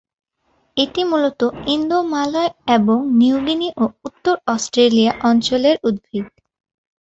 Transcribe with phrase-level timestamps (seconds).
[0.77, 1.41] এটি মূলত
[1.67, 6.25] ইন্দোমালয় এবং নিউ গিনি ও উত্তর অস্ট্রেলিয়া অঞ্চলের উদ্ভিদ।